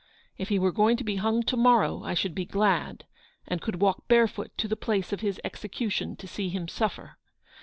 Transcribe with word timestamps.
If 0.35 0.49
he 0.49 0.57
were 0.57 0.71
going 0.71 0.97
to 0.97 1.03
be 1.03 1.17
hung 1.17 1.43
to 1.43 1.55
morrow, 1.55 2.01
I 2.03 2.15
should 2.15 2.33
be 2.33 2.43
glad; 2.43 3.05
and 3.47 3.61
could 3.61 3.79
walk 3.79 4.07
barefoot 4.07 4.49
to 4.57 4.67
the 4.67 4.75
place 4.75 5.13
of 5.13 5.19
his 5.21 5.39
execution 5.43 6.15
to 6.15 6.27
see 6.27 6.49
him 6.49 6.67
suffer. 6.67 7.19